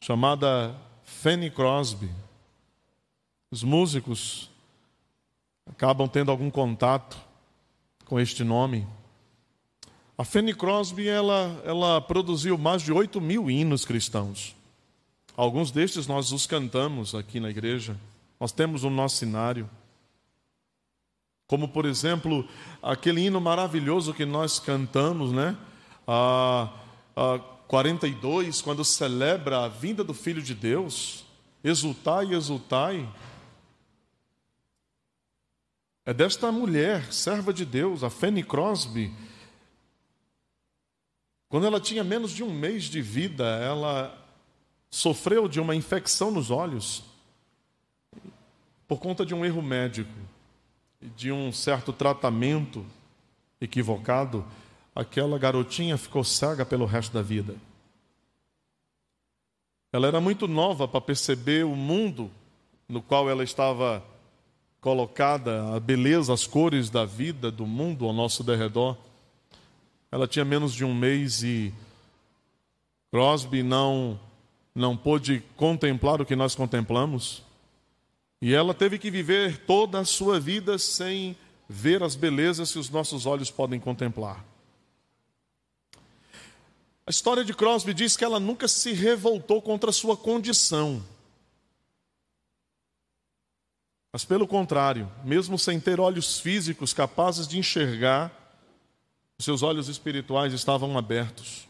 [0.00, 2.08] chamada Fanny Crosby,
[3.50, 4.48] os músicos
[5.68, 7.18] acabam tendo algum contato
[8.04, 8.86] com este nome.
[10.16, 14.55] A Fanny Crosby ela, ela produziu mais de 8 mil hinos cristãos.
[15.36, 17.94] Alguns destes nós os cantamos aqui na igreja.
[18.40, 19.68] Nós temos o nosso cenário.
[21.46, 22.48] Como, por exemplo,
[22.82, 25.54] aquele hino maravilhoso que nós cantamos, né?
[26.06, 26.72] A,
[27.14, 31.26] a 42, quando celebra a vinda do Filho de Deus.
[31.62, 33.06] Exultai, exultai.
[36.06, 39.12] É desta mulher, serva de Deus, a Fanny Crosby.
[41.48, 44.25] Quando ela tinha menos de um mês de vida, ela
[44.90, 47.04] sofreu de uma infecção nos olhos
[48.86, 50.12] por conta de um erro médico
[51.14, 52.84] de um certo tratamento
[53.60, 54.44] equivocado.
[54.94, 57.54] Aquela garotinha ficou cega pelo resto da vida.
[59.92, 62.30] Ela era muito nova para perceber o mundo
[62.88, 64.02] no qual ela estava
[64.80, 68.96] colocada, a beleza, as cores da vida, do mundo ao nosso derredor.
[70.10, 71.74] Ela tinha menos de um mês e
[73.10, 74.18] Crosby não,
[74.76, 77.42] não pôde contemplar o que nós contemplamos.
[78.42, 81.34] E ela teve que viver toda a sua vida sem
[81.66, 84.44] ver as belezas que os nossos olhos podem contemplar.
[87.06, 91.02] A história de Crosby diz que ela nunca se revoltou contra a sua condição.
[94.12, 98.30] Mas, pelo contrário, mesmo sem ter olhos físicos capazes de enxergar,
[99.38, 101.65] seus olhos espirituais estavam abertos.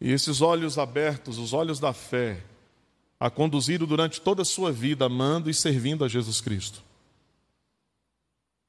[0.00, 2.42] E esses olhos abertos, os olhos da fé,
[3.18, 6.82] a conduziram durante toda a sua vida amando e servindo a Jesus Cristo.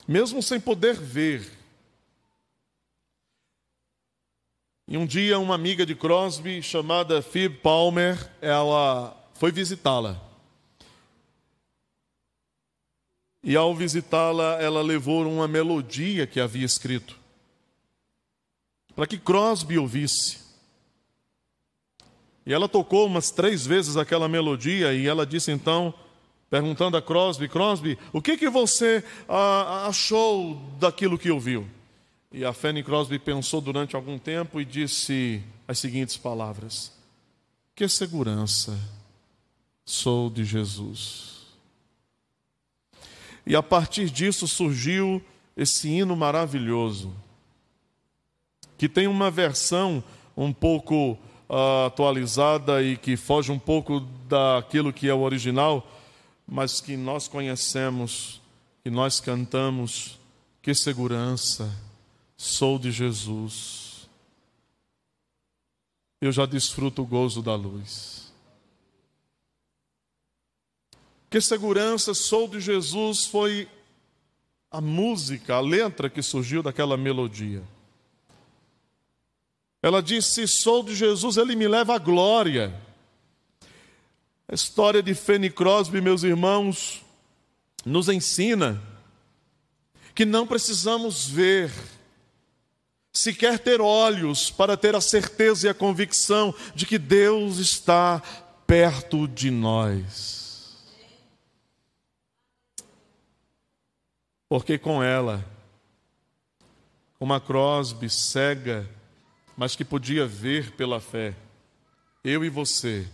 [0.06, 1.50] Mesmo sem poder ver.
[4.86, 10.20] E um dia uma amiga de Crosby, chamada Phoebe Palmer, ela foi visitá-la.
[13.42, 17.18] E ao visitá-la, ela levou uma melodia que havia escrito,
[18.94, 20.41] para que Crosby ouvisse.
[22.46, 25.94] E ela tocou umas três vezes aquela melodia, e ela disse então,
[26.50, 31.68] perguntando a Crosby: Crosby, o que, que você ah, achou daquilo que ouviu?
[32.32, 36.92] E a Fanny Crosby pensou durante algum tempo e disse as seguintes palavras:
[37.76, 38.78] Que segurança
[39.86, 41.42] sou de Jesus.
[43.46, 45.22] E a partir disso surgiu
[45.58, 47.14] esse hino maravilhoso,
[48.78, 50.04] que tem uma versão
[50.38, 51.18] um pouco
[51.52, 55.86] atualizada e que foge um pouco daquilo que é o original,
[56.48, 58.42] mas que nós conhecemos,
[58.84, 60.20] que nós cantamos.
[60.62, 61.76] Que segurança,
[62.38, 64.08] sou de Jesus.
[66.22, 68.32] Eu já desfruto o gozo da luz.
[71.32, 73.68] Que segurança sou de Jesus foi
[74.70, 77.64] a música, a letra que surgiu daquela melodia.
[79.82, 82.74] Ela disse: Sou de Jesus, ele me leva à glória.
[84.48, 87.02] A história de Fanny Crosby, meus irmãos,
[87.86, 88.82] nos ensina
[90.14, 91.72] que não precisamos ver,
[93.14, 98.22] sequer ter olhos, para ter a certeza e a convicção de que Deus está
[98.68, 100.78] perto de nós.
[104.50, 105.46] Porque com ela,
[107.18, 108.86] uma Crosby cega,
[109.58, 111.36] mas que podia ver pela fé,
[112.24, 113.08] eu e você,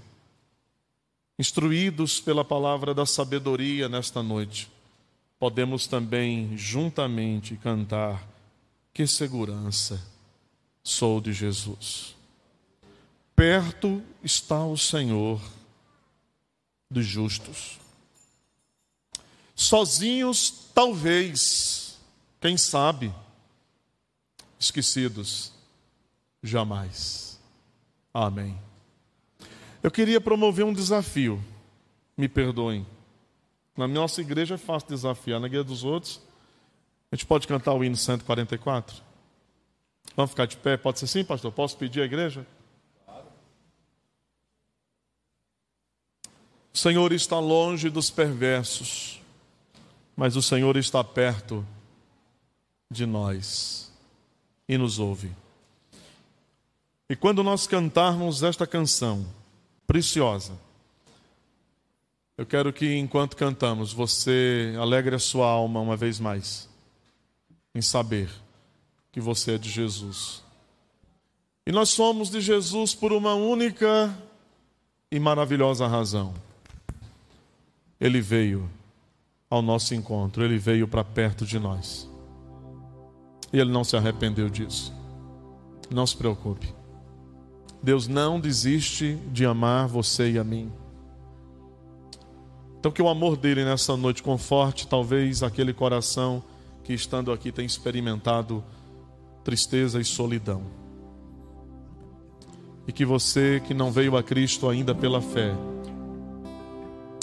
[1.38, 4.71] instruídos pela palavra da sabedoria nesta noite,
[5.39, 8.27] podemos também juntamente cantar:
[8.93, 10.01] Que segurança
[10.83, 12.15] sou de Jesus.
[13.35, 15.41] Perto está o Senhor
[16.89, 17.79] dos justos.
[19.55, 21.97] Sozinhos Talvez,
[22.39, 23.11] quem sabe,
[24.59, 25.51] esquecidos,
[26.47, 27.39] jamais.
[28.13, 28.59] Amém.
[29.83, 31.43] Eu queria promover um desafio,
[32.17, 32.85] me perdoem.
[33.75, 36.21] Na nossa igreja é fácil desafiar, na igreja dos outros,
[37.11, 39.03] a gente pode cantar o hino 144?
[40.15, 40.77] Vamos ficar de pé?
[40.77, 41.51] Pode ser sim, pastor?
[41.51, 42.45] Posso pedir à igreja?
[46.73, 49.17] O Senhor está longe dos perversos
[50.17, 51.63] mas o Senhor está perto
[52.89, 53.93] de nós
[54.67, 55.31] e nos ouve.
[57.09, 59.25] E quando nós cantarmos esta canção
[59.85, 60.53] preciosa,
[62.37, 66.69] eu quero que enquanto cantamos, você alegre a sua alma uma vez mais,
[67.73, 68.29] em saber
[69.11, 70.43] que você é de Jesus.
[71.65, 74.15] E nós somos de Jesus por uma única
[75.11, 76.33] e maravilhosa razão.
[77.99, 78.69] Ele veio
[79.49, 82.07] ao nosso encontro, ele veio para perto de nós.
[83.51, 84.93] E ele não se arrependeu disso.
[85.89, 86.76] Não se preocupe.
[87.82, 90.71] Deus não desiste de amar você e a mim.
[92.80, 96.43] Então, que o amor dele nessa noite conforte, talvez, aquele coração
[96.84, 98.63] que, estando aqui, tem experimentado
[99.43, 100.63] tristeza e solidão.
[102.88, 105.53] E que você que não veio a Cristo ainda pela fé,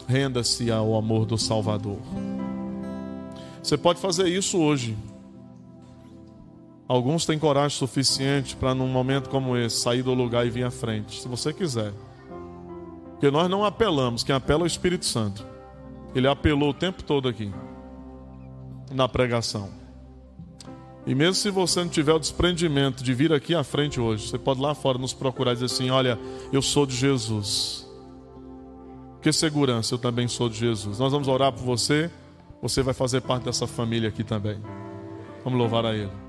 [0.06, 1.98] Renda-se ao amor do Salvador.
[3.62, 4.96] Você pode fazer isso hoje.
[6.86, 10.70] Alguns têm coragem suficiente para, num momento como esse, sair do lugar e vir à
[10.70, 11.92] frente, se você quiser.
[13.12, 15.46] Porque nós não apelamos, quem apela é o Espírito Santo.
[16.14, 17.50] Ele apelou o tempo todo aqui,
[18.92, 19.70] na pregação.
[21.06, 24.38] E mesmo se você não tiver o desprendimento de vir aqui à frente hoje, você
[24.38, 26.18] pode lá fora nos procurar e dizer assim: Olha,
[26.52, 27.86] eu sou de Jesus.
[29.20, 30.98] Que segurança, eu também sou de Jesus.
[30.98, 32.10] Nós vamos orar por você,
[32.60, 34.58] você vai fazer parte dessa família aqui também.
[35.42, 36.23] Vamos louvar a Ele.